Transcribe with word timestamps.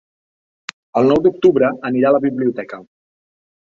El 1.01 1.11
nou 1.11 1.21
d'octubre 1.27 1.71
anirà 1.91 2.09
a 2.13 2.17
la 2.19 2.23
biblioteca. 2.27 2.85